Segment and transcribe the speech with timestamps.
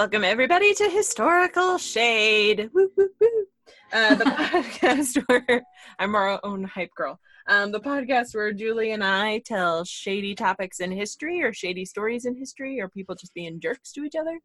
[0.00, 2.70] Welcome everybody to Historical Shade.
[2.72, 3.46] Woo, woo, woo.
[3.92, 5.62] Uh, the podcast where
[5.98, 7.20] I'm our own hype girl.
[7.48, 12.24] Um, the podcast where Julie and I tell shady topics in history or shady stories
[12.24, 14.40] in history or people just being jerks to each other.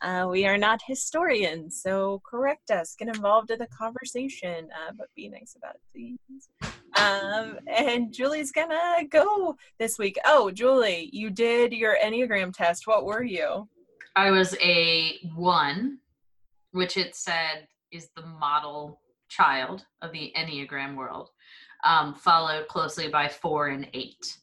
[0.00, 5.08] Uh, we are not historians, so correct us, get involved in the conversation, uh, but
[5.14, 6.48] be nice about it, please.
[6.98, 10.16] Um, and Julie's gonna go this week.
[10.24, 12.86] Oh, Julie, you did your Enneagram test.
[12.86, 13.68] What were you?
[14.16, 15.98] I was a one,
[16.72, 21.30] which it said is the model child of the Enneagram world,
[21.84, 24.38] um, followed closely by four and eight.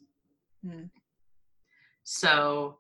[0.65, 0.85] Hmm.
[2.03, 2.79] So,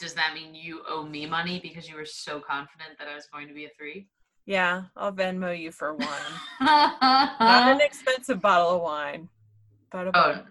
[0.00, 3.26] does that mean you owe me money because you were so confident that I was
[3.26, 4.06] going to be a three?
[4.46, 6.08] Yeah, I'll Venmo you for one.
[6.60, 9.28] Not an expensive bottle of wine,
[9.90, 10.42] but a Oh.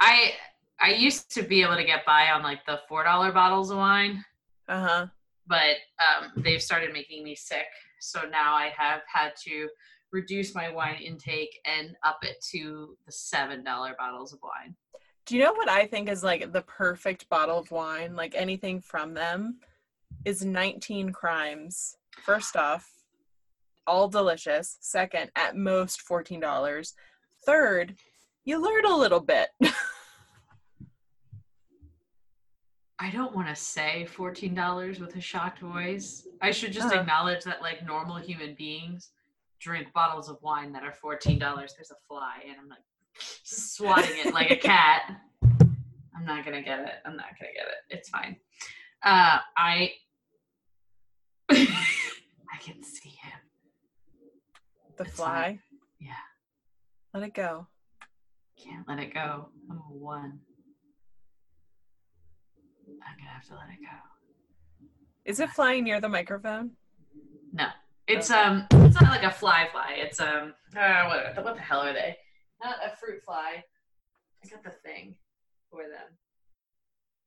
[0.00, 0.32] I
[0.80, 3.76] I used to be able to get by on like the four dollar bottles of
[3.76, 4.24] wine,
[4.70, 5.06] Uh huh.
[5.46, 7.66] but um, they've started making me sick.
[8.00, 9.68] So now I have had to
[10.12, 14.76] reduce my wine intake and up it to the seven dollar bottles of wine.
[15.26, 18.14] Do you know what I think is like the perfect bottle of wine?
[18.16, 19.58] Like anything from them
[20.24, 21.96] is 19 crimes.
[22.24, 22.88] First off,
[23.86, 24.76] all delicious.
[24.80, 26.92] Second, at most $14.
[27.44, 27.94] Third,
[28.44, 29.48] you learn a little bit.
[33.02, 36.26] I don't want to say fourteen dollars with a shocked voice.
[36.42, 37.00] I should just Uh-huh.
[37.00, 39.10] acknowledge that like normal human beings
[39.58, 41.72] drink bottles of wine that are fourteen dollars.
[41.74, 42.84] There's a fly, and I'm like
[43.44, 45.18] swatting it like a cat.
[45.42, 46.94] I'm not gonna get it.
[47.06, 47.78] I'm not gonna get it.
[47.96, 48.36] It's fine.
[49.02, 49.92] Uh, I
[51.50, 53.38] I can see him.
[54.98, 55.42] the It's fly.
[55.42, 55.60] fine.
[55.98, 56.12] Yeah,
[57.14, 57.66] Let it go.
[58.62, 59.48] can't let it go.
[59.70, 60.40] I'm a one.
[63.06, 64.86] I'm gonna have to let it go.
[65.24, 66.72] Is it flying near the microphone?
[67.52, 67.66] No,
[68.06, 68.40] it's Okay.
[68.40, 69.94] um, it's not like a fly fly.
[69.96, 72.16] It's um, uh, what, what the hell are they?
[72.62, 73.62] Not a fruit fly.
[74.44, 75.14] I got the thing
[75.70, 76.16] for them.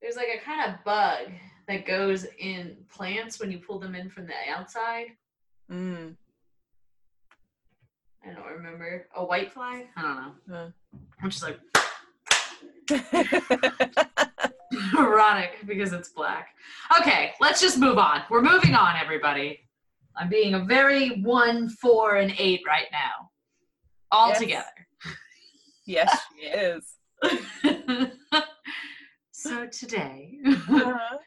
[0.02, 1.28] There's like a kind of bug
[1.68, 5.08] that goes in plants when you pull them in from the outside.
[5.72, 6.16] Mm.
[8.26, 9.86] I don't remember a white fly.
[9.96, 10.16] I don't
[10.48, 10.56] know.
[10.56, 10.70] Uh.
[11.22, 11.60] I'm just like
[14.98, 16.50] erotic because it's black.
[17.00, 18.24] Okay, let's just move on.
[18.30, 19.60] We're moving on, everybody.
[20.16, 23.30] I'm being a very one, four, and eight right now,
[24.12, 24.40] all Yes.
[24.40, 24.88] together.
[25.86, 26.96] yes, she is.
[29.32, 31.18] so today, Uh-huh.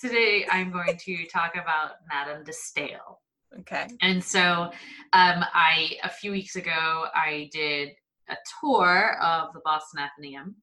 [0.00, 3.20] today I'm going to talk about Madame de Stael.
[3.60, 3.86] Okay.
[4.02, 4.70] And so,
[5.12, 7.90] um, I a few weeks ago I did
[8.28, 10.56] a tour of the Boston Athenaeum,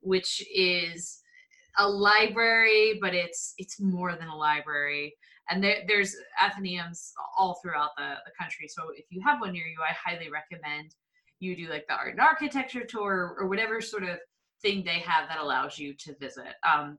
[0.00, 1.18] which is
[1.78, 5.14] a library, but it's it's more than a library.
[5.48, 8.66] And there, there's Athenaeums all throughout the, the country.
[8.66, 10.94] So if you have one near you, I highly recommend
[11.38, 14.18] you do like the art and architecture tour or whatever sort of
[14.62, 16.54] thing they have that allows you to visit.
[16.68, 16.98] Um,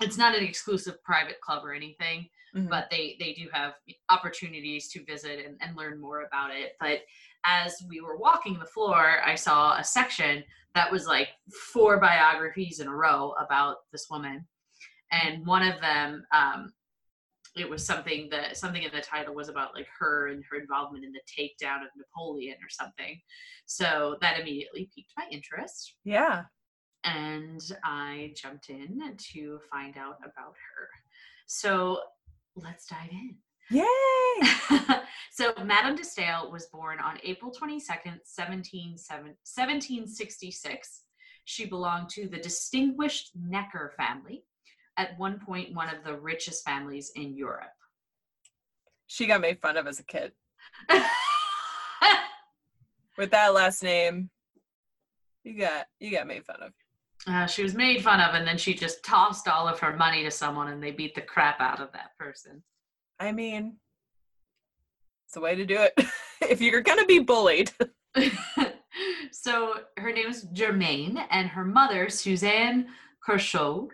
[0.00, 2.70] it's not an exclusive private club or anything Mhm.
[2.70, 3.74] but they they do have
[4.08, 7.00] opportunities to visit and, and learn more about it but
[7.44, 10.42] as we were walking the floor i saw a section
[10.74, 11.28] that was like
[11.72, 14.46] four biographies in a row about this woman
[15.12, 16.72] and one of them um
[17.56, 21.04] it was something that something in the title was about like her and her involvement
[21.04, 23.18] in the takedown of napoleon or something
[23.66, 26.42] so that immediately piqued my interest yeah.
[27.04, 30.88] and I jumped in to find out about her.
[31.46, 32.00] So
[32.56, 33.36] let's dive in.
[33.70, 33.84] Yay!
[35.30, 41.02] so Madame de Stael was born on April 22nd, 1766.
[41.44, 44.44] She belonged to the distinguished Necker family,
[44.96, 47.70] at one point one of the richest families in Europe.
[49.06, 50.32] She got made fun of as a kid.
[53.16, 54.30] With that last name,
[55.42, 56.72] you got you got made fun of.
[57.26, 60.22] Uh, she was made fun of, and then she just tossed all of her money
[60.22, 62.62] to someone, and they beat the crap out of that person.
[63.20, 63.76] I mean,
[65.26, 65.92] it's the way to do it.
[66.42, 67.72] if you're gonna be bullied.
[69.32, 72.88] so her name is Germaine, and her mother, Suzanne
[73.26, 73.88] Curchod,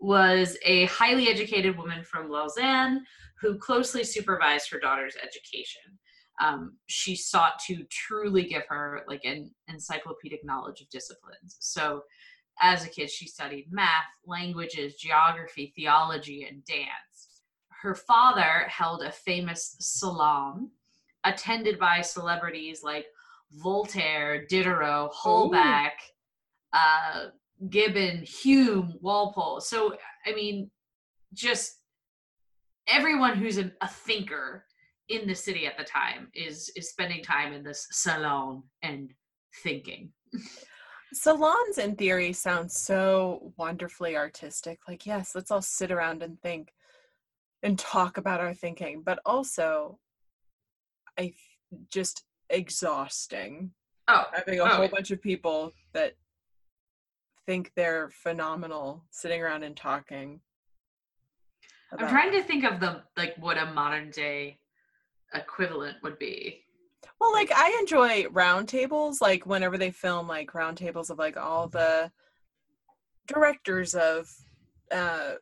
[0.00, 3.04] was a highly educated woman from Lausanne
[3.40, 5.82] who closely supervised her daughter's education.
[6.40, 11.56] Um, she sought to truly give her like an encyclopedic knowledge of disciplines.
[11.58, 12.02] So,
[12.60, 17.27] as a kid, she studied math, languages, geography, theology, and dance.
[17.82, 20.70] Her father held a famous salon
[21.24, 23.06] attended by celebrities like
[23.52, 25.92] Voltaire, Diderot, Holbach,
[26.72, 27.26] uh,
[27.70, 29.60] Gibbon, Hume, Walpole.
[29.60, 29.96] So,
[30.26, 30.70] I mean,
[31.32, 31.78] just
[32.88, 34.64] everyone who's a, a thinker
[35.08, 39.12] in the city at the time is is spending time in this salon and
[39.62, 40.12] thinking.
[41.14, 44.80] Salons in theory sound so wonderfully artistic.
[44.86, 46.72] Like, yes, let's all sit around and think
[47.62, 49.98] and talk about our thinking, but also
[51.18, 51.34] I
[51.92, 53.72] just exhausting.
[54.08, 56.14] Oh, having a oh, whole bunch of people that
[57.46, 60.40] think they're phenomenal sitting around and talking.
[61.92, 64.58] I'm trying to think of the like what a modern day
[65.34, 66.62] equivalent would be.
[67.20, 72.10] Well, like I enjoy roundtables, like whenever they film like roundtables of like all the
[73.26, 74.30] directors of
[74.90, 75.32] uh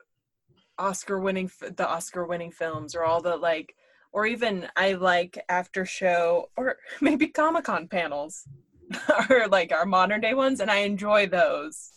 [0.78, 3.74] Oscar winning the Oscar winning films or all the like
[4.12, 8.46] or even I like after show or maybe Comic Con panels
[9.30, 11.90] or like our modern day ones and I enjoy those.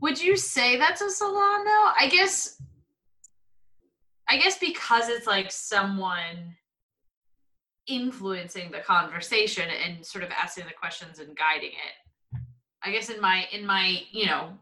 [0.00, 1.92] Would you say that's a salon though?
[1.98, 2.60] I guess
[4.28, 6.56] I guess because it's like someone
[7.86, 12.40] influencing the conversation and sort of asking the questions and guiding it.
[12.82, 14.56] I guess in my in my, you know,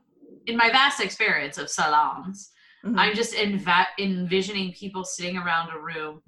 [0.47, 2.51] in my vast experience of salons,
[2.85, 2.99] mm-hmm.
[2.99, 6.23] I'm just env- envisioning people sitting around a room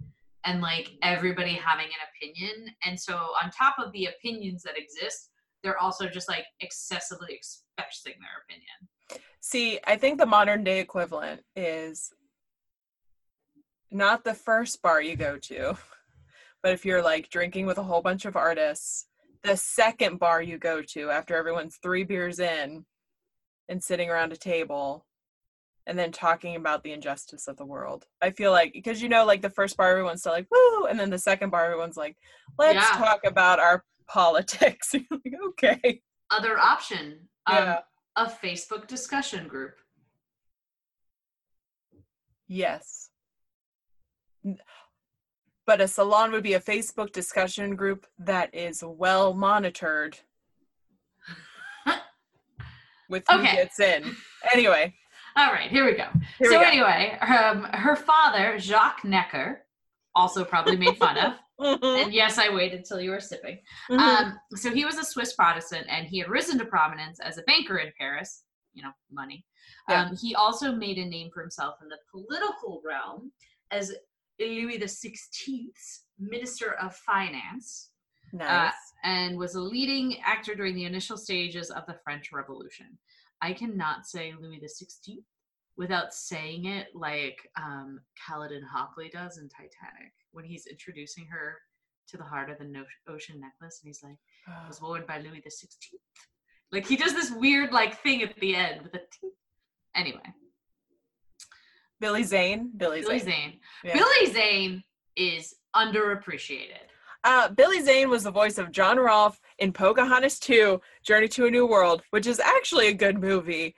[0.44, 2.74] and like everybody having an opinion.
[2.84, 5.30] And so on top of the opinions that exist,
[5.62, 9.22] they're also just like excessively expressing their opinion.
[9.40, 12.12] See, I think the modern day equivalent is
[13.90, 15.76] not the first bar you go to,
[16.62, 19.06] but if you're like drinking with a whole bunch of artists,
[19.42, 22.84] the second bar you go to after everyone's three beers in
[23.70, 25.06] and sitting around a table
[25.86, 28.04] and then talking about the injustice of the world.
[28.20, 31.00] I feel like because you know, like the first bar everyone's still like woo, and
[31.00, 32.18] then the second bar everyone's like,
[32.58, 32.98] let's yeah.
[32.98, 34.92] talk about our politics.
[35.10, 36.02] like, okay.
[36.30, 37.28] Other option.
[37.46, 37.78] Um, yeah.
[38.16, 39.76] a Facebook discussion group.
[42.46, 43.10] Yes
[45.70, 50.18] but a salon would be a Facebook discussion group that is well monitored
[53.10, 53.56] with who okay.
[53.56, 54.16] gets in.
[54.52, 54.94] Anyway.
[55.36, 56.06] All right, here we go.
[56.38, 56.70] Here so we go.
[56.70, 59.64] anyway, um, her father, Jacques Necker,
[60.14, 61.34] also probably made fun of.
[61.60, 62.04] Mm-hmm.
[62.04, 63.58] And yes, I waited until you were sipping.
[63.90, 63.98] Mm-hmm.
[63.98, 67.42] Um, so he was a Swiss Protestant, and he had risen to prominence as a
[67.42, 68.44] banker in Paris.
[68.72, 69.44] You know, money.
[69.86, 70.04] Yeah.
[70.04, 73.30] Um, he also made a name for himself in the political realm
[73.70, 73.92] as
[74.40, 77.90] Louis the Sixteenth's Minister of Finance.
[78.34, 78.72] Uh, nice.
[78.72, 82.98] Uh, and was a leading actor during the initial stages of the French Revolution.
[83.42, 85.24] I cannot say Louis the Sixteenth
[85.76, 91.56] without saying it like um, Caledon Hockley does in Titanic when he's introducing her
[92.08, 94.16] to the heart of the no- ocean necklace, and he's like,
[94.48, 94.66] oh.
[94.68, 96.02] "Was worn by Louis the Sixteenth."
[96.70, 98.98] Like he does this weird like thing at the end with a.
[98.98, 99.30] T-
[99.94, 100.20] anyway,
[101.98, 102.72] Billy Zane.
[102.76, 103.28] Billy, Billy Zane.
[103.28, 103.60] Zane.
[103.84, 103.94] Yeah.
[103.94, 104.84] Billy Zane
[105.16, 106.89] is underappreciated.
[107.22, 111.50] Uh, Billy Zane was the voice of John Rolfe in Pocahontas 2, Journey to a
[111.50, 113.74] New World, which is actually a good movie.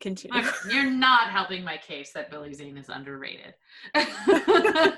[0.00, 0.42] Continue.
[0.70, 3.54] You're not helping my case that Billy Zane is underrated.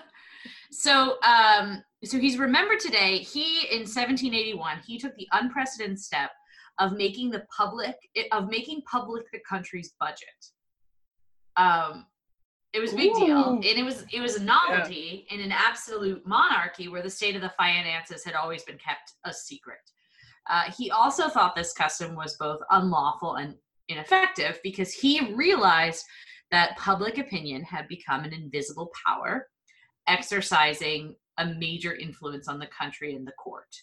[0.70, 3.18] so, um, so he's remembered today.
[3.18, 6.30] He in 1781 he took the unprecedented step
[6.78, 7.96] of making the public
[8.30, 10.28] of making public the country's budget.
[11.56, 12.06] Um,
[12.72, 13.26] it was a big Ooh.
[13.26, 15.36] deal, and it was it was a novelty yeah.
[15.36, 19.32] in an absolute monarchy where the state of the finances had always been kept a
[19.32, 19.78] secret.
[20.48, 23.54] Uh, he also thought this custom was both unlawful and
[23.88, 26.04] ineffective because he realized
[26.50, 29.48] that public opinion had become an invisible power,
[30.08, 33.74] exercising a major influence on the country and the court.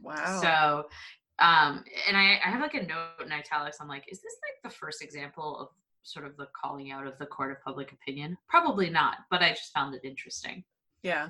[0.00, 0.40] Wow.
[0.40, 3.78] So, um, and I, I have like a note in italics.
[3.80, 5.68] I'm like, is this like the first example of
[6.04, 8.36] sort of the calling out of the court of public opinion?
[8.48, 10.64] Probably not, but I just found it interesting.
[11.02, 11.28] Yeah.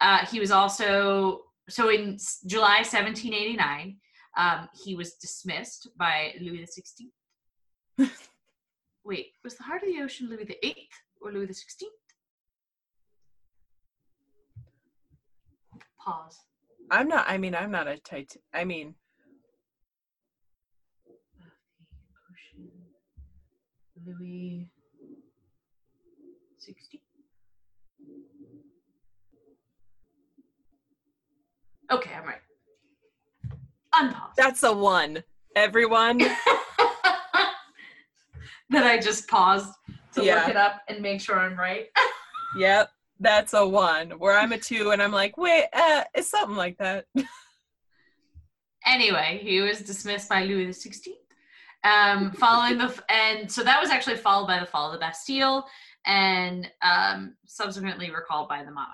[0.00, 3.96] Uh, he was also so in July 1789,
[4.36, 6.64] um, he was dismissed by Louis
[7.98, 8.10] XVI.
[9.04, 11.92] Wait, was the heart of the ocean Louis the Eighth or Louis the Sixteenth?
[15.98, 16.38] Pause.
[16.90, 17.24] I'm not.
[17.28, 18.36] I mean, I'm not a tight.
[18.54, 18.94] I mean,
[24.06, 24.70] Louis
[26.58, 27.00] 60.
[31.90, 32.38] Okay, I'm right.
[33.94, 34.34] Unpause.
[34.36, 35.24] That's a one.
[35.56, 36.18] Everyone.
[38.70, 39.72] that I just paused
[40.14, 40.36] to yeah.
[40.36, 41.86] look it up and make sure I'm right.
[42.56, 44.10] yep, that's a one.
[44.10, 47.06] Where I'm a two and I'm like, wait, uh, it's something like that.
[48.86, 51.14] anyway, he was dismissed by Louis XVI
[51.86, 55.66] um, following the and so that was actually followed by the fall of the Bastille,
[56.04, 58.90] and um, subsequently recalled by the monarch.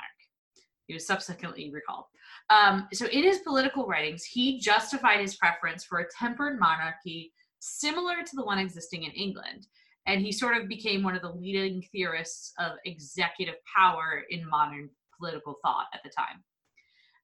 [0.86, 2.04] He was subsequently recalled.
[2.50, 8.16] Um, so, in his political writings, he justified his preference for a tempered monarchy similar
[8.24, 9.66] to the one existing in England.
[10.06, 14.90] And he sort of became one of the leading theorists of executive power in modern
[15.16, 16.42] political thought at the time.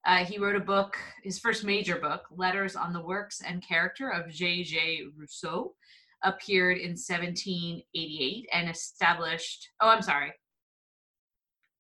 [0.07, 4.11] Uh, he wrote a book, his first major book, Letters on the Works and Character
[4.11, 5.02] of J.J.
[5.17, 5.75] Rousseau,
[6.23, 9.69] appeared in 1788 and established.
[9.81, 10.33] Oh, I'm sorry.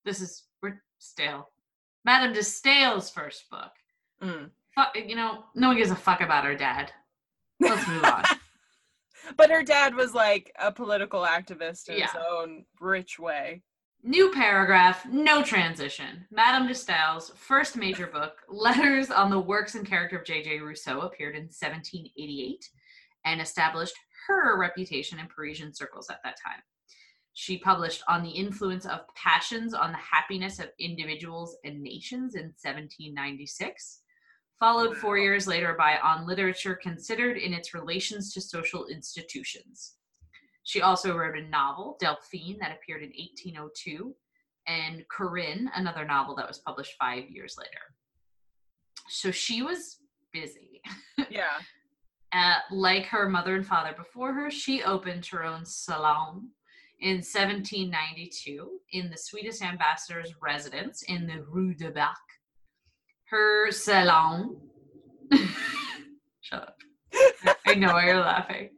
[0.04, 1.48] This is we're stale.
[2.04, 3.72] Madame de Stael's first book.
[4.22, 4.50] Mm.
[4.74, 6.92] Fuck, you know, no one gives a fuck about her dad.
[7.60, 8.24] Let's move on.
[9.36, 13.62] but her dad was like a political activist in his own rich way.
[14.04, 16.24] New paragraph, no transition.
[16.30, 20.60] Madame de Stael's first major book, Letters on the Works and Character of J.J.
[20.60, 22.70] Rousseau, appeared in 1788
[23.24, 23.94] and established
[24.28, 26.62] her reputation in Parisian circles at that time.
[27.32, 32.54] She published On the Influence of Passions on the Happiness of Individuals and Nations in
[32.62, 34.02] 1796,
[34.60, 39.97] followed four years later by On Literature Considered in its Relations to Social Institutions.
[40.68, 44.14] She also wrote a novel, Delphine, that appeared in 1802,
[44.66, 47.80] and Corinne, another novel that was published five years later.
[49.08, 50.82] So she was busy.
[51.30, 51.56] Yeah.
[52.32, 56.50] Uh, like her mother and father before her, she opened her own salon
[57.00, 62.18] in 1792 in the Swedish ambassador's residence in the Rue de Bac.
[63.30, 64.58] Her salon.
[66.42, 66.76] Shut up.
[67.66, 68.70] I know why you're laughing.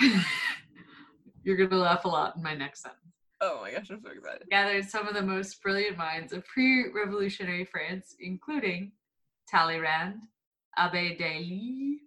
[1.42, 3.08] you're going to laugh a lot in my next sentence
[3.40, 4.48] Oh my gosh, I'm so excited.
[4.50, 8.90] gathered some of the most brilliant minds of pre-revolutionary France, including
[9.46, 10.16] Talleyrand,
[10.76, 11.98] Abbé Delille,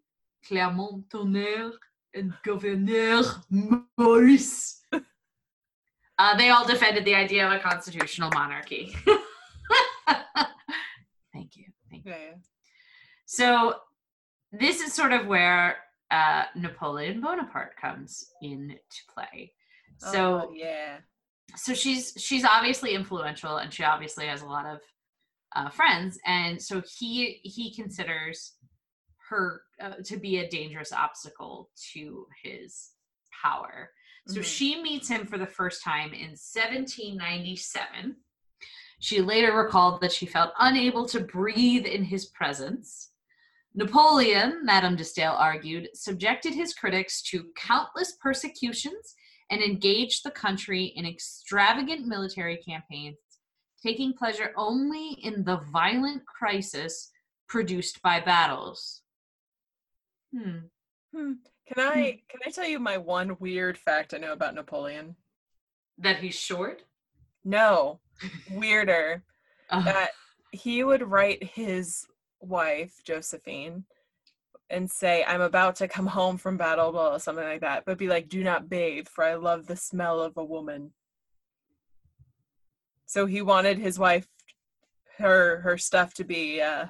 [0.45, 1.71] Clermont-Tonnerre,
[2.13, 3.23] and Gouverneur
[3.97, 4.81] Morris.
[6.19, 8.95] Uh, they all defended the idea of a constitutional monarchy.
[11.33, 11.65] Thank you.
[11.89, 12.11] Thank you.
[12.11, 12.35] Yeah, yeah.
[13.25, 13.77] So
[14.51, 15.77] this is sort of where
[16.11, 18.75] uh, Napoleon Bonaparte comes into
[19.13, 19.53] play.
[19.97, 20.97] So Oh, yeah.
[21.55, 24.79] so she's she's obviously influential and she obviously has a lot of
[25.55, 28.53] uh, friends and so he he considers
[29.29, 32.91] her uh, to be a dangerous obstacle to his
[33.43, 33.91] power
[34.27, 34.43] so Mhm.
[34.43, 38.15] she meets him for the first time in 1797
[38.99, 43.10] she later recalled that she felt unable to breathe in his presence
[43.73, 49.15] napoleon madame de stael argued subjected his critics to countless persecutions
[49.51, 53.17] and engaged the country in extravagant military campaigns,
[53.83, 57.11] taking pleasure only in the violent crisis
[57.49, 59.01] produced by battles.
[60.33, 60.59] Hmm.
[61.13, 61.33] Hmm.
[61.67, 65.15] Can I can I tell you my one weird fact I know about Napoleon?
[65.97, 66.83] That he's short?
[67.43, 67.99] No,
[68.51, 69.23] weirder.
[69.69, 70.11] Uh, that
[70.51, 72.05] he would write his
[72.41, 73.85] wife Josephine
[74.69, 77.97] and say, "I'm about to come home from battle," blah, blah, something like that, but
[77.97, 80.93] be like, "Do not bathe, for I love the smell of a woman."
[83.05, 84.27] So he wanted his wife,
[85.17, 86.87] her her stuff to be uh,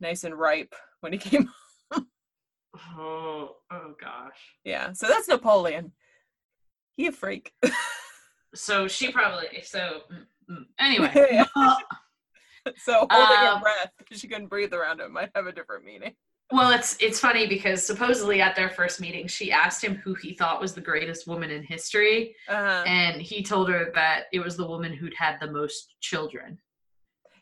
[0.00, 1.50] nice and ripe when he came.
[1.92, 4.38] oh, oh gosh.
[4.64, 5.92] yeah, so that's Napoleon.
[6.96, 7.52] He a freak.
[8.56, 10.64] So she probably, so mm, mm.
[10.78, 11.44] anyway.
[12.78, 15.84] So holding Um, her breath because she couldn't breathe around him might have a different
[15.84, 16.14] meaning.
[16.52, 20.32] Well, it's it's funny because supposedly at their first meeting, she asked him who he
[20.34, 24.56] thought was the greatest woman in history, Uh, and he told her that it was
[24.56, 26.58] the woman who'd had the most children.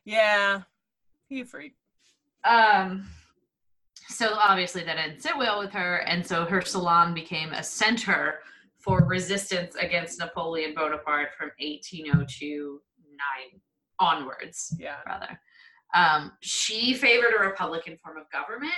[0.04, 0.62] yeah,
[1.28, 1.74] he a freak.
[2.44, 3.06] Um,
[4.08, 8.40] so obviously that didn't sit well with her, and so her salon became a center
[8.78, 13.60] for resistance against Napoleon Bonaparte from 1802 nine
[13.98, 15.00] onwards, Yeah.
[15.06, 15.40] rather.
[15.94, 18.74] Um, she favored a republican form of government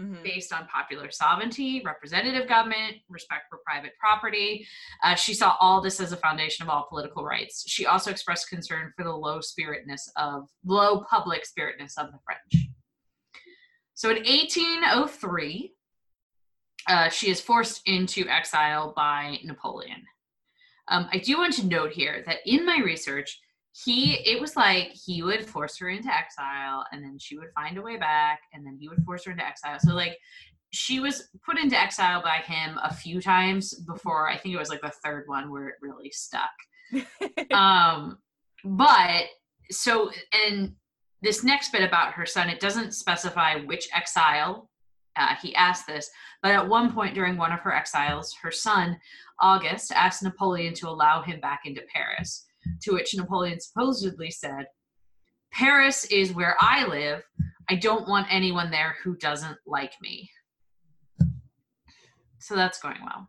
[0.00, 0.22] Mhm.
[0.24, 4.66] based on popular sovereignty, representative government, respect for private property.
[5.02, 7.64] Uh, she saw all this as a foundation of all political rights.
[7.68, 12.66] She also expressed concern for the low spiritness of low public spiritness of the French.
[13.94, 15.76] So in 1803,
[16.88, 20.04] uh, she is forced into exile by Napoleon.
[20.88, 23.40] Um, I do want to note here that in my research,
[23.84, 27.76] he it was like he would force her into exile and then she would find
[27.76, 29.78] a way back and then he would force her into exile.
[29.80, 30.16] So like
[30.70, 34.70] she was put into exile by him a few times before i think it was
[34.70, 36.50] like the third one where it really stuck.
[37.52, 38.18] Um
[38.64, 39.24] but
[39.70, 40.10] so
[40.46, 40.74] and
[41.22, 44.68] this next bit about her son it doesn't specify which exile
[45.16, 46.10] uh, he asked this
[46.42, 48.98] But at one point during one of her exiles, her son,
[49.40, 52.46] August, asked Napoleon to allow him back into Paris,
[52.82, 54.66] to which Napoleon supposedly said,
[55.52, 57.22] Paris is where I live.
[57.70, 60.30] I don't want anyone there who doesn't like me.
[62.38, 63.28] So that's going well.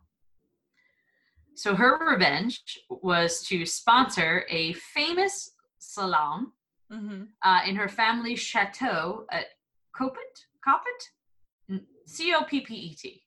[1.54, 6.52] So her revenge was to sponsor a famous salon
[6.92, 7.22] Mm-hmm.
[7.42, 9.46] uh, in her family's chateau at
[9.92, 10.46] Coppet?
[10.64, 11.80] Coppet?
[12.06, 13.22] C O P P E T.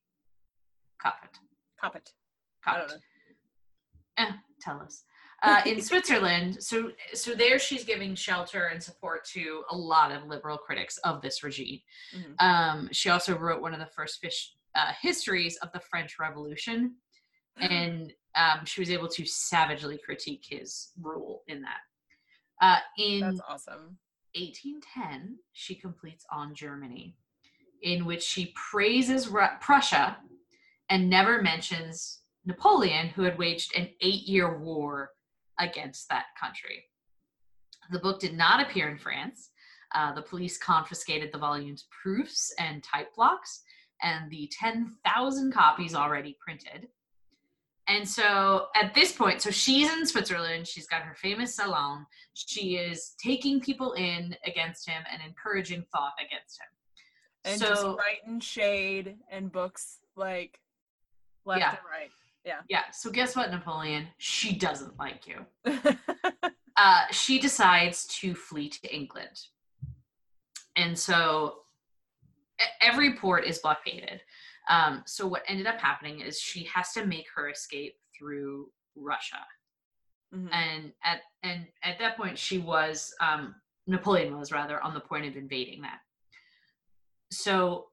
[1.04, 1.38] Coppet.
[1.82, 2.10] Cop it.
[2.66, 2.94] Coppet.
[4.18, 5.04] Eh, tell us.
[5.42, 10.26] Uh, in Switzerland, so so there she's giving shelter and support to a lot of
[10.26, 11.80] liberal critics of this regime.
[12.14, 12.42] Mhm.
[12.42, 16.96] Um, she also wrote one of the first fish, uh, histories of the French Revolution,
[17.58, 21.80] and um, she was able to savagely critique his rule in that.
[22.62, 23.98] Uh, in That's awesome.
[24.36, 27.16] 1810, she completes On Germany,
[27.82, 30.18] in which she praises Ru- Prussia
[30.90, 35.12] and never mentions Napoleon, who had waged an eight year war
[35.60, 36.86] against that country.
[37.92, 39.50] The book did not appear in France.
[39.96, 43.64] Uh, the police confiscated the volume's proofs and type blocks
[44.02, 46.88] and the 10,000 copies already printed.
[47.88, 52.06] And so at this point, so she's in Switzerland, she's got her famous salon,
[52.36, 56.68] she is taking people in against him and encouraging thought against him.
[57.46, 60.60] And so just writing shade and books like
[61.46, 61.70] left Yeah.
[61.72, 62.12] and right.
[62.50, 62.84] Yeah, Yeah.
[62.92, 64.08] so guess what, Napoleon?
[64.18, 65.46] She doesn't like you.
[66.78, 69.38] Uh, she decides to flee to England.
[70.78, 71.64] And so
[72.80, 74.22] every port is blockaded.
[74.70, 79.44] Um, so what ended up happening is she has to make her escape through Russia.
[80.34, 80.50] Mhm.
[80.54, 83.56] and at and at that point she was um
[83.88, 86.00] napoleon was rather on the point of invading that
[87.32, 87.88] so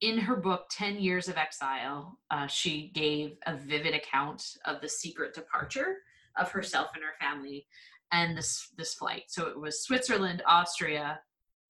[0.00, 4.88] in her book 10 years of exile uh, she gave a vivid account of the
[4.88, 5.98] secret departure
[6.38, 7.66] of herself and her family
[8.12, 9.24] and this this flight.
[9.28, 11.20] So it was switzerland austria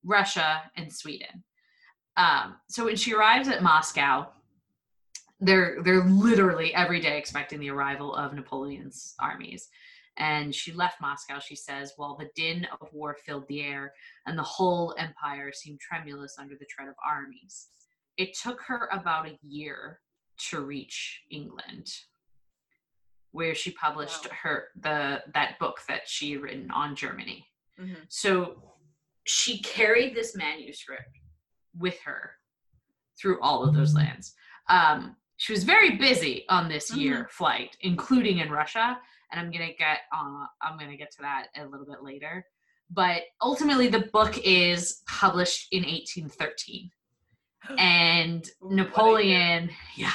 [0.05, 1.45] russia and sweden.
[2.17, 4.29] Um, so when she arrives at moscow
[5.41, 9.69] they're they're literally every day expecting the arrival of napoleon's armies.
[10.17, 13.95] And she left Moscow, she says, while the din of war filled the air
[14.27, 17.69] and the whole empire seemed tremulous under the tread of armies.
[18.21, 20.01] It took her about a year
[20.51, 21.87] to reach England,
[23.31, 24.37] where she published Wow.
[24.43, 27.49] her the that book that she had written on Germany.
[27.79, 28.05] Mhm.
[28.11, 28.77] So
[29.25, 31.17] she carried this manuscript
[31.75, 32.37] with her
[33.19, 34.35] through all of those lands.
[34.69, 39.73] Um, she was very busy on this year flight, including in Russia, and I'm gonna
[39.73, 42.47] get uh, I'm gonna get to that a little bit later.
[42.91, 46.91] But ultimately, the book is published in 1813,
[47.79, 48.85] and Ooh, what a year.
[48.85, 50.13] Napoleon, yeah,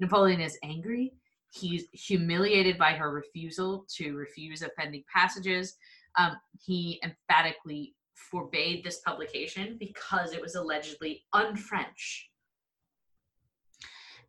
[0.00, 1.12] Napoleon is angry.
[1.50, 5.76] He's humiliated by her refusal to refuse offending passages.
[6.18, 12.30] Um, he emphatically forbade this publication because it was allegedly un-French.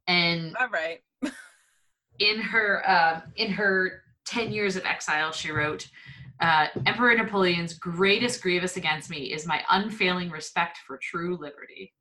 [0.07, 0.99] And All right.
[2.19, 5.87] in her uh, in her 10 years of exile she wrote
[6.39, 11.93] uh, emperor napoleon's greatest grievous against me is my unfailing respect for true liberty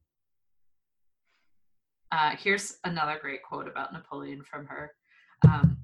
[2.15, 4.93] uh, here's another great quote about napoleon from her
[5.49, 5.77] um,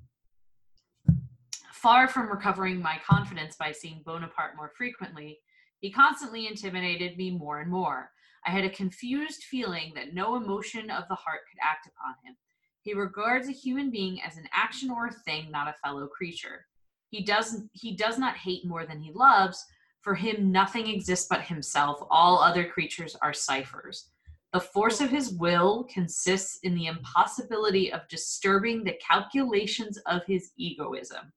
[1.72, 5.38] far from recovering my confidence by seeing bonaparte more frequently
[5.80, 8.10] he constantly intimidated me more and more
[8.46, 12.36] i had a confused feeling that no emotion of the heart could act upon him
[12.82, 16.66] he regards a human being as an action or a thing, not a fellow creature.
[17.10, 19.64] He doesn't he does not hate more than he loves.
[20.00, 22.02] For him nothing exists but himself.
[22.10, 24.10] All other creatures are ciphers.
[24.52, 30.50] The force of his will consists in the impossibility of disturbing the calculations of his
[30.56, 31.32] egoism.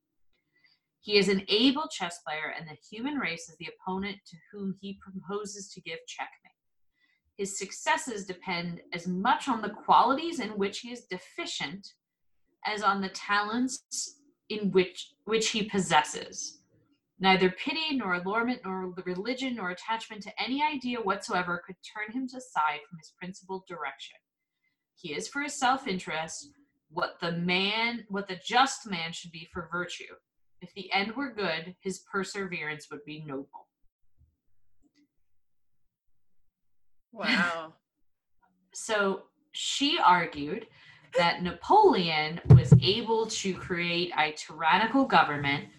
[0.99, 4.73] He is an able chess player, and the human race is the opponent to whom
[4.81, 6.53] he proposes to give checkmate.
[7.37, 11.93] His successes depend as much on the qualities in which he is deficient
[12.65, 16.62] as on the talents in which which he possesses.
[17.23, 22.25] Neither pity nor allurement nor religion nor attachment to any idea whatsoever could turn him
[22.25, 24.17] aside from his principal direction.
[24.95, 26.49] He is for his self-interest
[26.89, 30.13] what the man what the just man should be for virtue.
[30.59, 33.69] If the end were good, his perseverance would be noble.
[37.13, 37.75] Wow.
[38.73, 40.67] so she argued
[41.17, 45.69] that Napoleon was able to create a tyrannical government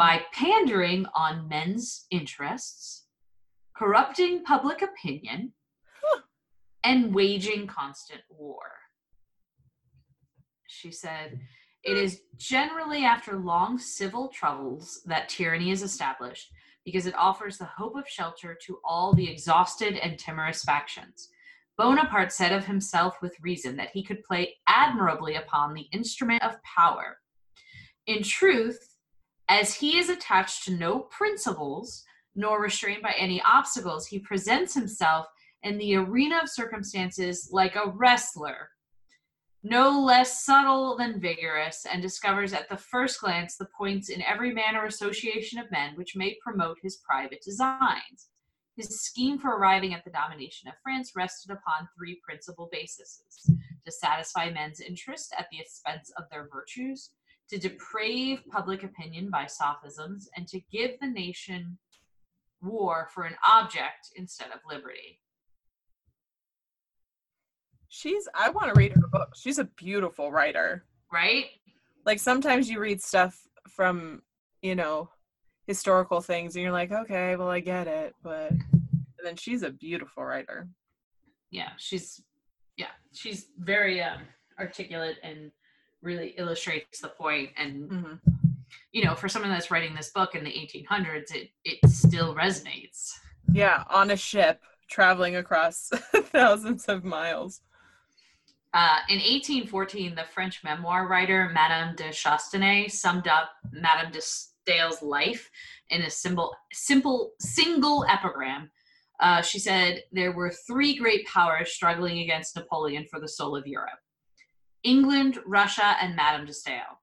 [0.00, 3.04] by pandering on men's interests,
[3.76, 5.52] corrupting public opinion,
[6.82, 8.62] and waging constant war.
[10.68, 11.38] She said,
[11.84, 16.50] It is generally after long civil troubles that tyranny is established
[16.86, 21.28] because it offers the hope of shelter to all the exhausted and timorous factions.
[21.76, 26.56] Bonaparte said of himself with reason that he could play admirably upon the instrument of
[26.62, 27.18] power.
[28.06, 28.89] In truth,
[29.50, 32.04] as he is attached to no principles,
[32.36, 35.26] nor restrained by any obstacles, he presents himself
[35.64, 38.70] in the arena of circumstances like a wrestler,
[39.64, 44.54] no less subtle than vigorous, and discovers at the first glance the points in every
[44.54, 48.28] man or association of men which may promote his private designs.
[48.76, 53.20] His scheme for arriving at the domination of France rested upon three principal bases
[53.84, 57.10] to satisfy men's interest at the expense of their virtues,
[57.50, 61.78] to deprave public opinion by sophisms, and to give the nation
[62.62, 65.20] war for an object instead of liberty.
[67.88, 69.34] She's I want to read her book.
[69.34, 70.84] She's a beautiful writer.
[71.12, 71.46] Right?
[72.06, 73.36] Like sometimes you read stuff
[73.68, 74.22] from,
[74.62, 75.10] you know,
[75.66, 78.52] historical things and you're like, okay, well I get it, but
[79.22, 80.68] then she's a beautiful writer.
[81.50, 82.22] Yeah, she's
[82.76, 84.20] yeah, she's very um
[84.58, 85.50] articulate and
[86.02, 88.14] really illustrates the point and Mm-hmm.
[88.92, 93.10] you know, for someone that's writing this book in the 1800s, it it still resonates.
[93.52, 97.60] Yeah, on a ship traveling across thousands of miles.
[98.72, 105.02] Uh, in 1814, the French memoir writer Madame de Chastenay summed up Madame de Stael's
[105.02, 105.50] life
[105.90, 108.70] in a simple, simple single epigram.
[109.18, 113.66] Uh, she said there were three great powers struggling against Napoleon for the soul of
[113.66, 113.98] Europe:
[114.82, 117.00] England, Russia, and Madame de Stael.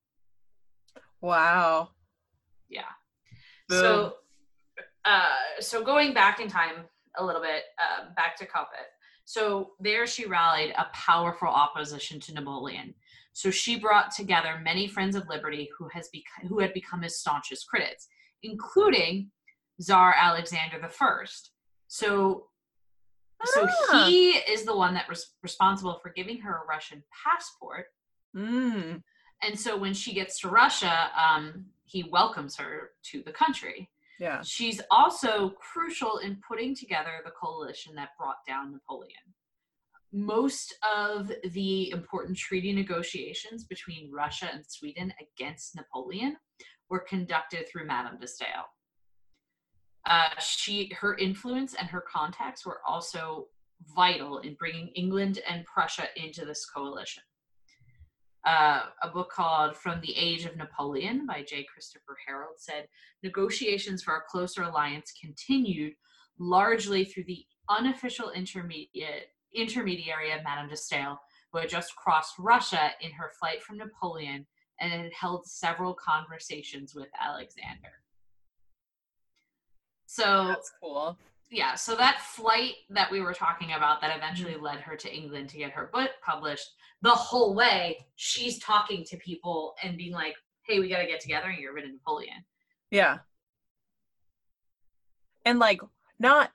[1.21, 1.89] Wow.
[2.69, 2.81] Yeah.
[3.69, 3.79] Boom.
[3.79, 4.13] So,
[5.05, 5.25] uh,
[5.59, 6.85] so going back in time
[7.17, 8.87] a little bit, uh, back to Coppet.
[9.25, 12.93] So there she rallied a powerful opposition to Napoleon.
[13.33, 17.19] So she brought together many friends of liberty who has become, who had become his
[17.19, 18.07] staunchest critics,
[18.41, 19.31] including
[19.79, 21.51] Tsar Alexander the First.
[21.87, 22.47] So,
[23.45, 24.05] so Ah.
[24.07, 27.87] he is the one that was responsible for giving her a Russian passport.
[28.35, 29.03] Mm.
[29.43, 33.89] And so when she gets to Russia, um, he welcomes her to the country.
[34.19, 34.41] Yeah.
[34.43, 39.13] She's also crucial in putting together the coalition that brought down Napoleon.
[40.11, 46.37] Most of the important treaty negotiations between Russia and Sweden against Napoleon
[46.89, 48.65] were conducted through Madame de Stael.
[50.07, 53.47] Uh, she, her influence and her contacts were also
[53.93, 57.23] vital in bringing England and Prussia into this coalition.
[58.45, 61.65] Uh, a book called From the Age of Napoleon by J.
[61.71, 62.87] Christopher Herold said
[63.21, 65.93] negotiations for a closer alliance continued
[66.39, 71.19] largely through the unofficial intermediate intermediary of Madame de Stael,
[71.51, 74.45] who had just crossed Russia in her flight from Napoleon
[74.79, 77.91] and had held several conversations with Alexander.
[80.07, 81.17] So That's cool.
[81.51, 85.49] yeah, so that flight that we were talking about that eventually led her to England
[85.49, 86.69] to get her book published,
[87.01, 91.19] the whole way she's talking to people and being like, hey, we got to get
[91.19, 92.43] together and get rid of Napoleon.
[92.89, 93.19] Yeah.
[95.45, 95.81] And like
[96.19, 96.51] not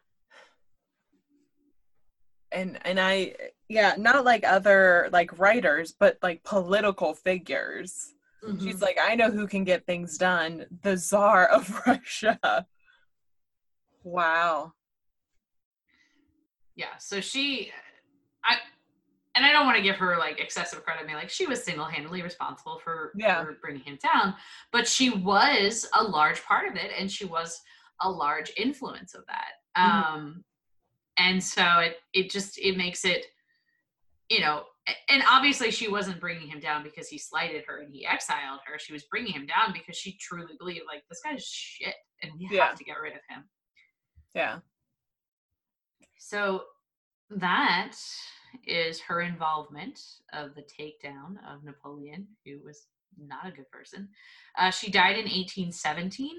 [2.50, 3.34] and and I
[3.68, 8.12] yeah, not like other like writers, but like political figures.
[8.42, 8.82] She's mm-hmm.
[8.82, 10.66] like, I know who can get things done.
[10.82, 12.66] The czar of Russia.
[14.04, 14.72] Wow.
[16.74, 17.70] yeah, so she,
[18.44, 18.56] I,
[19.34, 21.02] and I don't want to give her like excessive credit.
[21.02, 23.44] I mean, like she was single handedly responsible for, Yeah.
[23.44, 24.34] for bringing him down,
[24.72, 27.60] but she was a large part of it and she was
[28.00, 29.52] a large influence of that.
[29.78, 29.84] Mhm.
[30.14, 30.44] Um,
[31.18, 33.26] and so it, it just, it makes it,
[34.28, 34.64] you know,
[35.08, 38.78] and obviously she wasn't bringing him down because he slighted her and he exiled her.
[38.78, 42.48] She was bringing him down because she truly believed like this guy's shit and we
[42.50, 42.66] Yeah.
[42.68, 43.44] have to get rid of him.
[44.34, 44.58] Yeah.
[46.18, 46.62] So
[47.30, 47.96] that
[48.66, 50.00] is her involvement
[50.32, 52.86] of the takedown of Napoleon, who was
[53.18, 54.08] not a good person.
[54.58, 56.30] Uh, she died in 1817,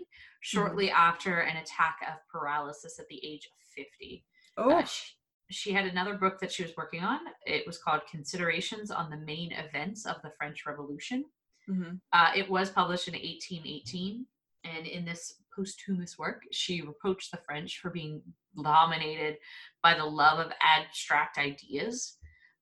[0.42, 4.26] shortly after an attack of paralysis at the age of 50.
[4.58, 5.14] Oh, Uh, she,
[5.50, 7.20] she had another book that she was working on.
[7.46, 11.26] It was called Considerations on the Main Events of the French Revolution.
[11.70, 11.96] Mm-hmm.
[12.12, 14.26] Uh, it was published in 1818,
[14.66, 18.22] and in this posthumous work, she reproached the French for being
[18.62, 19.38] dominated
[19.82, 22.18] by the love of abstract ideas,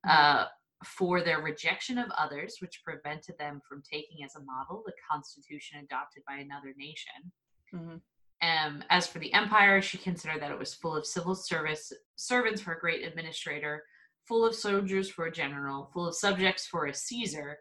[0.07, 0.45] uh,
[0.83, 5.79] for their rejection of others, which prevented them from taking as a model the constitution
[5.79, 7.31] adopted by another nation.
[7.73, 8.01] Mhm.
[8.41, 12.61] Um, as for the empire, she considered that it was full of civil service servants
[12.61, 13.85] for a great administrator,
[14.25, 17.59] full of soldiers for a general, full of subjects for a Caesar,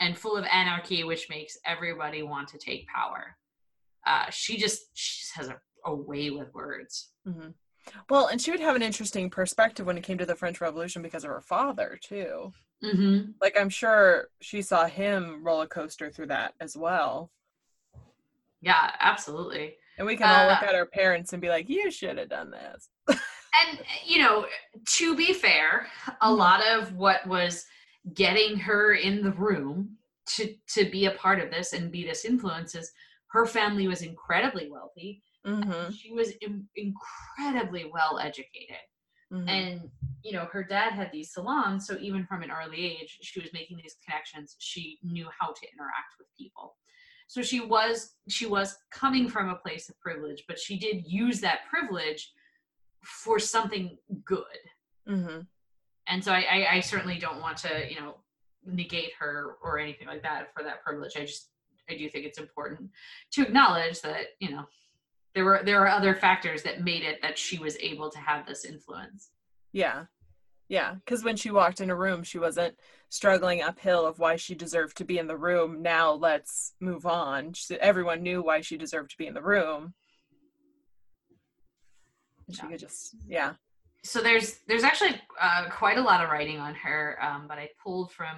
[0.00, 3.36] and full of anarchy, which makes everybody want to take power.
[4.06, 7.10] Uh, she just she just has a, a way with words.
[7.24, 7.48] hmm
[8.10, 11.02] Well, and she would have an interesting perspective when it came to the French Revolution
[11.02, 12.52] because of her father too.
[12.84, 13.32] Mm-hmm.
[13.40, 17.30] Like I'm sure she saw him roller coaster through that as well.
[18.60, 19.74] Yeah, absolutely.
[19.98, 22.28] And we can all look Uh, at our parents and be like, "You should have
[22.28, 24.46] done this." and you know
[24.86, 25.86] to be fair
[26.22, 26.38] a Mhm.
[26.38, 27.66] lot of what was
[28.14, 29.98] getting her in the room
[30.34, 32.90] to to be a part of this and be this influence is
[33.32, 35.22] her family was incredibly wealthy.
[35.44, 38.84] Hmm she was in, incredibly well educated.
[39.30, 39.80] Hmm and
[40.22, 43.52] you know her dad had these salons so even from an early age she was
[43.52, 44.56] making these connections.
[44.58, 46.76] She knew how to interact with people.
[47.26, 51.40] So she was she was coming from a place of privilege but she did use
[51.40, 52.32] that privilege
[53.02, 54.62] for something good.
[55.06, 55.40] Hmm
[56.08, 58.16] and so I, I i certainly don't want to you know
[58.64, 61.12] negate her or anything like that for that privilege.
[61.16, 61.51] I just
[61.90, 62.90] i do think it's important
[63.30, 64.64] to acknowledge that you know
[65.34, 68.46] there were there are other factors that made it that she was able to have
[68.46, 69.30] this influence
[69.72, 70.04] Yeah.
[70.68, 70.94] Yeah.
[70.94, 72.78] Because when she walked in a room, she wasn't
[73.10, 75.82] struggling uphill of why she deserved to be in the room.
[75.82, 77.52] Now let's move on.
[77.52, 79.92] She, everyone knew why she deserved to be in the room.
[82.46, 82.68] And She Yeah.
[82.70, 83.54] could just, yeah.
[84.04, 87.68] so there's there's actually uh, quite a lot of writing on her um, but i
[87.82, 88.36] pulled from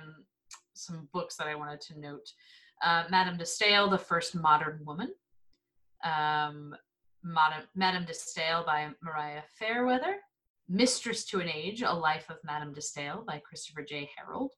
[0.74, 2.26] some books that i wanted to note
[2.84, 5.14] uh, madame de stael the first modern woman.
[6.04, 6.74] Um,
[7.22, 10.16] madame, madame de stael by maria fairweather.
[10.68, 14.08] Mistress to an age a life of madame de stael by christopher j.
[14.16, 14.50] Herold.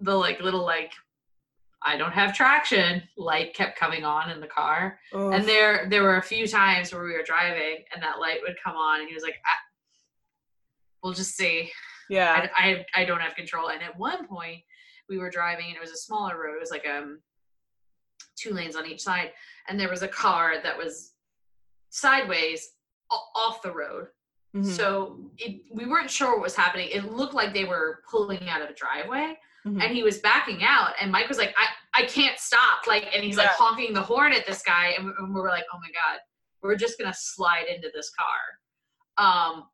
[0.00, 0.92] the like little like
[1.82, 4.98] I don't have traction light kept coming on in the car.
[5.14, 5.32] Oof.
[5.34, 8.56] And there there were a few times where we were driving and that light would
[8.62, 9.52] come on and he was like, I,
[11.02, 11.70] we'll just see.
[12.10, 12.48] yeah.
[12.56, 13.68] I, I, I don't have control.
[13.70, 14.62] And at one point
[15.10, 16.54] we were driving and it was a smaller road.
[16.56, 17.20] It was like um
[18.38, 19.32] two lanes on each side.
[19.68, 21.12] And there was a car that was
[21.90, 22.70] sideways
[23.34, 24.06] off the road.
[24.54, 24.64] Mhm.
[24.64, 26.88] So it, we weren't sure what was happening.
[26.90, 29.82] It looked like they were pulling out of a driveway Mhm.
[29.84, 31.66] and he was backing out and mike was like i
[32.02, 35.12] i can't stop like and he's like honking the horn at this guy and we,
[35.18, 36.18] and we were like oh my god
[36.62, 38.38] we're just gonna slide into this car
[39.22, 39.64] um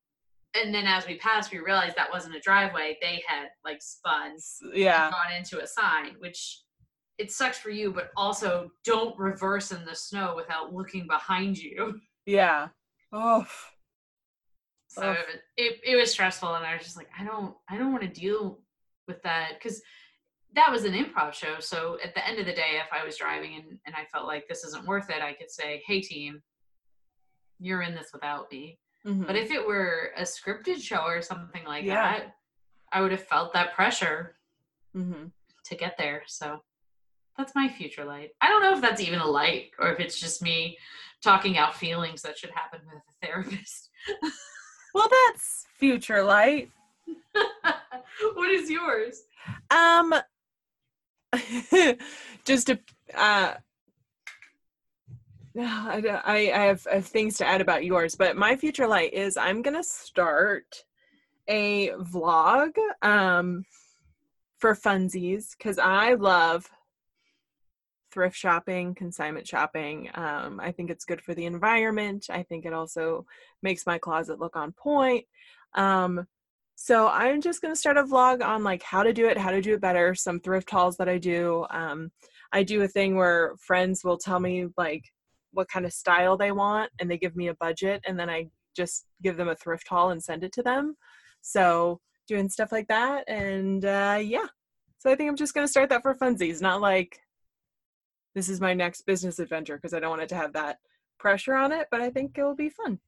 [0.55, 4.37] and then as we passed we realized that wasn't a driveway they had like spun
[4.73, 5.11] yeah.
[5.11, 6.63] gone into a sign which
[7.19, 11.99] it sucks for you but also don't reverse in the snow without looking behind you
[12.27, 12.69] Yeah.
[13.13, 13.47] Oh.
[14.89, 15.17] so Ugh.
[15.57, 18.21] it, it was stressful and i was just like i don't i don't want to
[18.21, 18.61] deal
[19.09, 19.81] with that because
[20.55, 23.17] that was an improv show so at the end of the day if i was
[23.17, 26.43] driving and, and i felt like this isn't worth it i could say hey team
[27.59, 29.27] you're in this without me Mhm.
[29.27, 31.95] but if it were a scripted show or something like Yeah.
[32.19, 32.37] that
[32.93, 34.37] i would have felt that pressure
[34.95, 35.33] Mhm.
[35.65, 36.63] to get there so
[37.37, 38.31] that's my future light.
[38.41, 40.79] I don't know if that's even a light or if it's just me
[41.23, 43.91] talking out feelings that should happen with a therapist.
[44.95, 46.71] Well, that's future light.
[48.35, 49.25] what is yours?
[49.71, 50.15] Um,
[52.47, 52.81] just a
[53.13, 53.55] uh,
[55.61, 59.37] I, I have, I have things to add about yours, but my future light is
[59.37, 60.85] I'm gonna start
[61.49, 63.65] a vlog um
[64.59, 66.69] for funsies because I love
[68.11, 70.11] thrift shopping, consignment shopping.
[70.15, 72.27] Um, I think it's good for the environment.
[72.31, 73.27] I think it also
[73.63, 75.25] makes my closet look on point.
[75.75, 76.27] Um,
[76.75, 79.63] so I'm just gonna start a vlog on like how to do it, how to
[79.63, 81.65] do it better, some thrift hauls that I do.
[81.71, 82.11] Um,
[82.53, 85.05] I do a thing where friends will tell me like
[85.57, 88.49] what kind of style they want and they give me a budget and then I
[88.77, 90.97] just give them a thrift haul and send it to them.
[91.41, 94.47] So doing stuff like that and uh, yeah.
[94.99, 97.19] So I think I'm just gonna start that for funsies, not like
[98.35, 100.79] this is my next business adventure because I don't want it to have that
[101.19, 102.99] pressure on it, but I think it will be fun.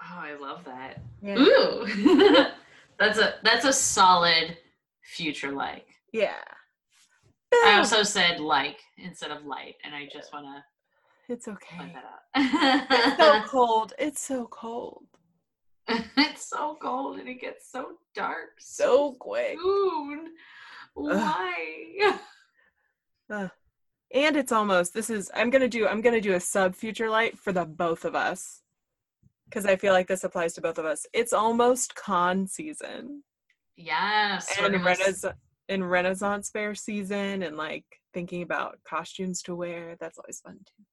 [0.00, 1.00] Oh, I love that.
[1.22, 1.38] Yeah.
[1.38, 2.46] Ooh.
[2.98, 4.56] that's a that's a solid
[5.02, 5.88] future like.
[6.12, 6.44] Yeah.
[7.64, 10.64] I also said like instead of light, and I just want to
[11.28, 11.94] It's okay.
[12.36, 13.92] It's so cold.
[13.98, 15.06] It's so cold.
[15.88, 19.58] it's so cold and it gets so dark So quick.
[19.60, 20.32] soon.
[20.94, 22.18] Why?
[23.30, 23.48] Uh,
[24.12, 27.38] and it's almost this is I'm gonna do I'm gonna do a sub future light
[27.38, 28.60] for the both of us.
[29.50, 31.06] Cause I feel like this applies to both of us.
[31.14, 33.22] It's almost con season.
[33.76, 34.54] yes.
[34.60, 35.24] and Renaissance
[35.68, 39.96] in Renaissance fair season and like thinking about costumes to wear.
[39.98, 40.84] That's always fun too.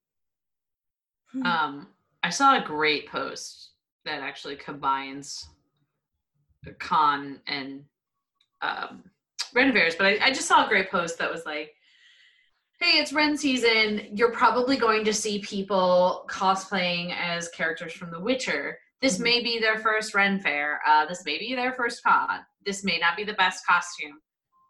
[1.46, 1.88] Um,
[2.24, 3.72] I saw a great post
[4.06, 5.48] that actually combines
[6.80, 7.84] con and
[8.62, 9.04] um,
[9.54, 11.74] Ren fairs, but I, I just saw a great post that was like,
[12.80, 14.16] "Hey, it's Ren season.
[14.16, 18.78] You're probably going to see people cosplaying as characters from The Witcher.
[19.02, 19.24] This Mhm.
[19.24, 20.82] may be their first Ren fair.
[20.86, 22.42] Uh, this may be their first con.
[22.66, 24.20] This may not be the best costume,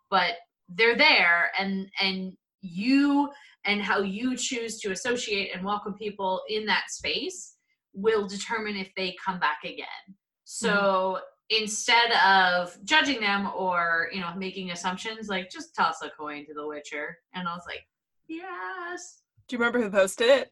[0.10, 0.36] but
[0.70, 3.32] they're there, and and you."
[3.66, 7.56] And how you choose to associate and welcome people in that space
[7.94, 10.16] will determine if they come back again.
[10.46, 11.20] So
[11.50, 16.54] instead of judging them or you know making assumptions, like just toss a coin to
[16.54, 17.86] the Witcher, and I was like,
[18.28, 19.22] yes.
[19.48, 20.52] Do you remember who posted it?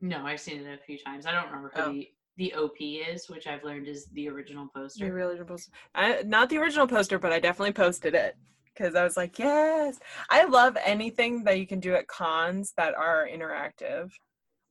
[0.00, 1.26] No, I've seen it a few times.
[1.26, 1.92] I don't remember who Oh.
[1.92, 5.06] the the OP is, which I've learned is the original The poster.
[5.06, 5.70] original poster.
[5.94, 8.36] I, not the original poster, but I definitely posted it
[8.74, 9.98] because I was like, yes.
[10.30, 14.10] I love anything that you can do at cons that are interactive.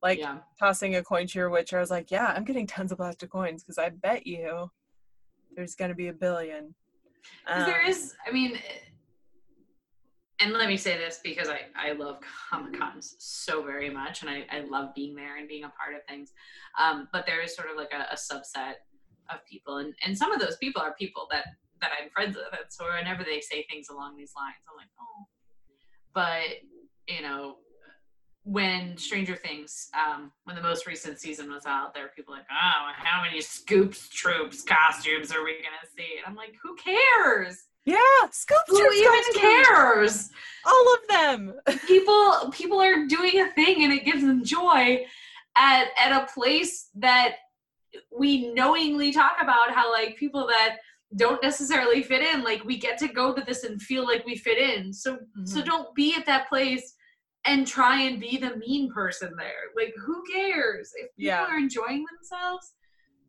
[0.02, 1.78] Like yeah, tossing a coin to your witcher.
[1.78, 4.70] I was like, yeah, I'm getting tons of plastic coins because I bet you
[5.56, 6.76] there's going to be a billion.
[7.48, 8.14] there Um, is.
[8.28, 8.60] I mean,
[10.42, 14.30] and let me say this because I I love Comic Cons so very much, and
[14.30, 16.34] I I love being there and being a part of things.
[16.78, 18.74] Um, but there is sort of like a, a subset
[19.30, 21.46] of people, and and some of those people are people that
[21.84, 24.90] that I'm friends with, and so whenever they say things along these lines, I'm like,
[25.00, 25.28] oh.
[26.16, 27.58] But you know,
[28.44, 32.46] when Stranger Things, um, when the most recent season was out, there were people like,
[32.52, 36.18] oh, how many scoops, troops, costumes are we gonna see?
[36.18, 37.64] And I'm like, who cares?
[37.86, 37.98] Yeah,
[38.32, 39.68] Scoop Who Troops even costumes.
[39.68, 40.30] cares?
[40.66, 41.54] All of them.
[41.88, 45.06] People people are doing a thing and it gives them joy
[45.58, 47.36] at at a place that
[48.18, 50.78] we knowingly talk about how like people that
[51.16, 54.36] don't necessarily fit in, like we get to go to this and feel like we
[54.36, 54.92] fit in.
[54.94, 55.66] So so Mhm.
[55.66, 56.96] don't be at that place
[57.46, 59.72] and try and be the mean person there.
[59.76, 60.92] Like who cares?
[60.96, 61.46] If people Yeah.
[61.46, 62.74] are enjoying themselves,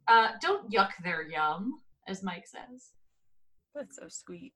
[0.09, 2.93] uh, don't yuck their yum, as Mike says.
[3.75, 4.55] That's so sweet.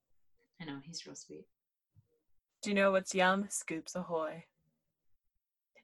[0.60, 1.46] I know he's real sweet.
[2.62, 3.48] Do you know what's yum?
[3.50, 4.44] Scoops Ahoy.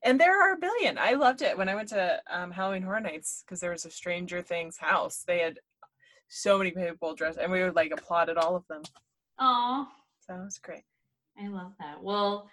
[0.02, 0.98] And there are a billion.
[0.98, 3.90] I loved it when I went to um, Halloween Horror Nights because there was a
[3.90, 5.22] Stranger Things house.
[5.26, 5.60] They had
[6.34, 8.82] so many people dressed, and we would like applauded all of them.
[9.38, 9.86] Oh,
[10.20, 10.82] So it was great.
[11.38, 12.02] I love that.
[12.02, 12.48] Well,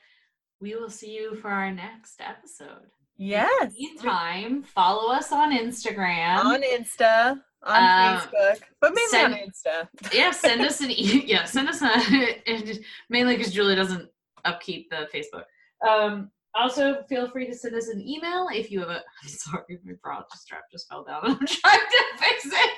[0.60, 2.88] we will see you for our next episode.
[3.18, 3.74] Yes.
[3.78, 6.44] Meantime, follow us on Instagram.
[6.46, 10.14] On Insta, on Um, Facebook, but mainly send- on Insta.
[10.14, 12.80] yeah, send us an e- yeah, send us a
[13.10, 14.10] mainly because Julie doesn't
[14.46, 15.44] upkeep the Facebook.
[15.88, 19.02] Um, also, feel free to send us an email if you have a.
[19.24, 21.20] I'm sorry, my bra strap just fell down.
[21.24, 22.72] I'm trying to fix it.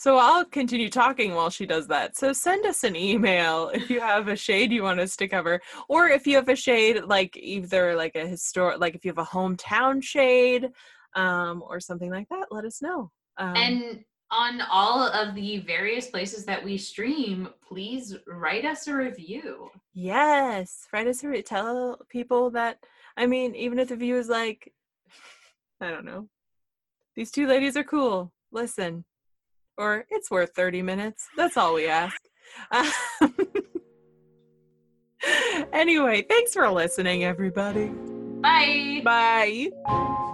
[0.00, 2.16] So I'll continue talking while she does that.
[2.16, 5.60] So send us an email if you have a shade you want us to cover,
[5.90, 9.18] or if you have a shade like either like a historic, like if you have
[9.18, 10.70] a hometown shade,
[11.16, 12.46] um, or something like that.
[12.50, 13.10] Let us know.
[13.36, 18.94] Um, And on all of the various places that we stream, please write us a
[18.94, 19.70] review.
[19.92, 22.78] Yes, write us a re- tell people that.
[23.18, 24.72] I mean, even if the view is like,
[25.82, 26.30] I don't know,
[27.16, 28.32] these two ladies are cool.
[28.50, 29.04] Listen,
[29.76, 31.26] or it's worth thirty minutes.
[31.36, 32.20] That's all we ask.
[32.70, 32.90] Um,
[35.72, 37.88] anyway, thanks for listening, everybody.
[38.40, 39.02] Bye.
[39.04, 40.26] Bye.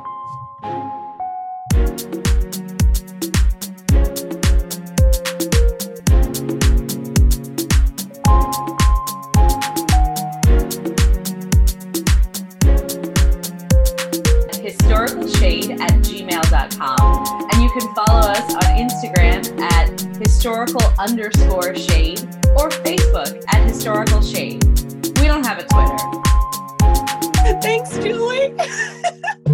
[20.47, 22.20] Historical underscore shade
[22.57, 24.64] or Facebook at historical shade.
[25.18, 25.97] We don't have a Twitter.
[27.61, 28.55] Thanks, Julie.